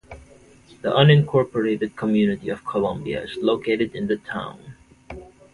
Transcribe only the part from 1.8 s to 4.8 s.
community of Columbia is located in the town.